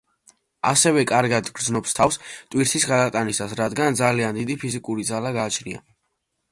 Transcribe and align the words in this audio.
ასევე, 0.69 1.03
კარგად 1.11 1.51
გრძნობს 1.59 1.93
თავს 1.99 2.17
ტვირთის 2.55 2.89
გადატანისას, 2.93 3.55
რადგან 3.63 4.01
ძალიან 4.03 4.43
დიდი 4.43 4.59
ფიზიკური 4.65 5.11
ძალა 5.13 5.37
გააჩნია. 5.39 5.89